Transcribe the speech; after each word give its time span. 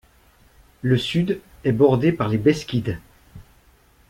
Le 0.81 0.97
sud 0.97 1.41
est 1.63 1.73
bordé 1.73 2.11
par 2.11 2.27
les 2.27 2.39
Beskides. 2.39 2.97